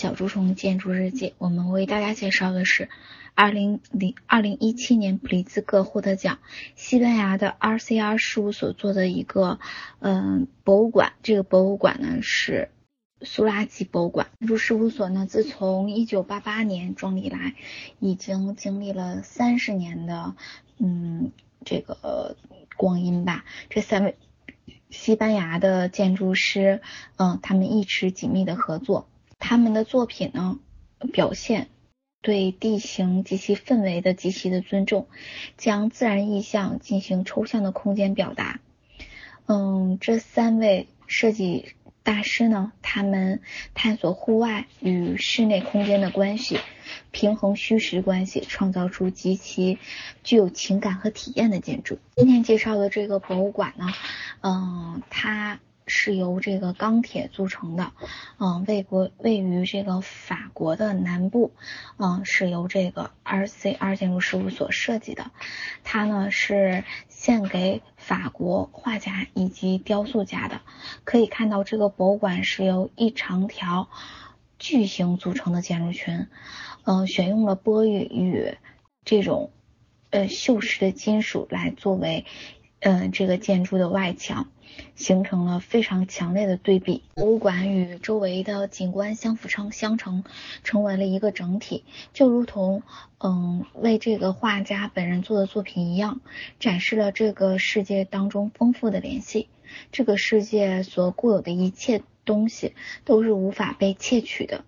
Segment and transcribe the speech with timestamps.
[0.00, 2.88] 小猪虫建筑日记，我们为大家介绍的是
[3.34, 6.38] 二零零二零一七年普利兹克获得奖，
[6.74, 9.60] 西班牙的 RCR 事务所做的一个
[9.98, 11.12] 嗯博物馆。
[11.22, 12.70] 这个博物馆呢是
[13.20, 14.28] 苏拉吉博物馆。
[14.38, 17.54] 建筑事务所呢，自从一九八八年创立来，
[17.98, 20.34] 已经经历了三十年的
[20.78, 21.30] 嗯
[21.62, 22.38] 这个
[22.78, 23.44] 光阴吧。
[23.68, 24.16] 这三位
[24.88, 26.80] 西班牙的建筑师，
[27.16, 29.09] 嗯，他们一直紧密的合作。
[29.40, 30.60] 他们的作品呢，
[31.12, 31.68] 表现
[32.22, 35.08] 对地形及其氛围的极其的尊重，
[35.56, 38.60] 将自然意象进行抽象的空间表达。
[39.46, 43.40] 嗯，这三位设计大师呢，他们
[43.72, 46.60] 探索户外与室内空间的关系，
[47.10, 49.78] 平衡虚实关系，创造出极其
[50.22, 51.98] 具有情感和体验的建筑。
[52.14, 53.86] 今天介绍的这个博物馆呢，
[54.42, 55.58] 嗯，它。
[55.90, 57.92] 是由这个钢铁组成的，
[58.38, 61.52] 嗯，位国位于这个法国的南部，
[61.98, 65.32] 嗯，是由这个 RCR 建筑事务所设计的，
[65.84, 70.62] 它呢是献给法国画家以及雕塑家的。
[71.04, 73.88] 可以看到，这个博物馆是由一长条
[74.58, 76.28] 巨型组成的建筑群，
[76.84, 78.56] 嗯，选用了玻璃与
[79.04, 79.50] 这种
[80.10, 82.24] 呃锈蚀的金属来作为。
[82.80, 84.48] 嗯，这个建筑的外墙
[84.96, 90.24] 形成了非常强烈的对比，博物馆与周围的景观相辅相相成，
[90.64, 92.82] 成为了一个整体，就如同
[93.18, 96.22] 嗯为这个画家本人做的作品一样，
[96.58, 99.48] 展示了这个世界当中丰富的联系，
[99.92, 104.64] 这个世界所固有的一切东西都是无法被窃取的，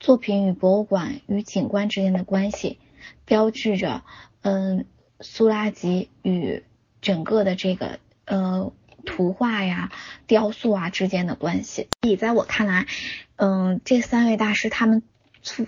[0.00, 2.78] 作品与博物馆与景观之间的关系，
[3.24, 4.02] 标志着
[4.42, 4.84] 嗯
[5.20, 6.62] 苏拉吉与。
[7.00, 8.72] 整个的这个呃
[9.06, 9.90] 图画呀、
[10.26, 12.86] 雕塑啊之间的关系，所以在我看来，
[13.36, 15.02] 嗯，这三位大师他们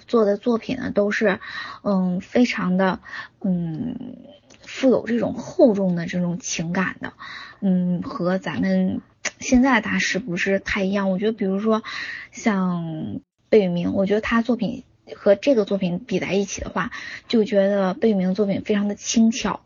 [0.07, 1.41] 做的作品呢，都是
[1.83, 3.01] 嗯非常的
[3.41, 3.97] 嗯
[4.63, 7.15] 富有这种厚重的这种情感的，
[7.61, 9.01] 嗯，和咱们
[9.39, 11.11] 现在的大师不是太一样。
[11.11, 11.83] 我觉得，比如说
[12.33, 16.91] 像贝聿铭，我觉得他作品和这个作品比在一起的话，
[17.27, 19.61] 就觉得贝聿铭作品非常的轻巧，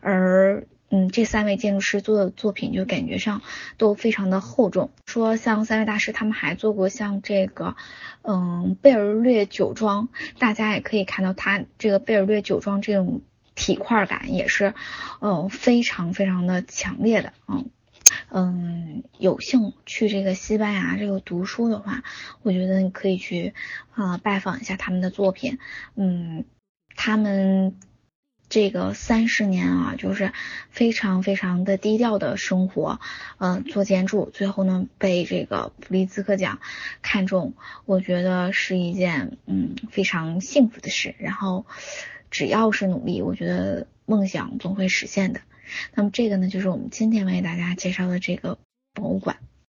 [0.00, 0.66] 而。
[0.92, 3.42] 嗯，这三位建筑师做的作品就感觉上
[3.78, 4.90] 都非常的厚重。
[5.06, 7.76] 说像三位大师，他们还做过像这个，
[8.22, 10.08] 嗯，贝尔略酒庄，
[10.40, 13.20] 大家也可以看到他这个贝尔略酒庄这种
[13.54, 14.74] 体块感也是，
[15.20, 17.32] 嗯，非常非常的强烈的。
[17.46, 17.70] 嗯
[18.28, 22.02] 嗯，有幸去这个西班牙这个读书的话，
[22.42, 23.54] 我觉得你可以去
[23.94, 25.60] 啊拜访一下他们的作品。
[25.94, 26.44] 嗯，
[26.96, 27.76] 他们。
[28.50, 30.32] 这个三十年啊，就是
[30.68, 33.00] 非常非常的低调的生活，
[33.38, 36.58] 嗯，做建筑，最后呢被这个普利兹克奖
[37.00, 37.54] 看中，
[37.86, 41.14] 我觉得是一件嗯非常幸福的事。
[41.18, 41.64] 然后
[42.30, 45.40] 只要是努力，我觉得梦想总会实现的。
[45.94, 48.58] 那么这个呢，就是我们今天为大家介绍的这个
[48.92, 49.36] 博物馆。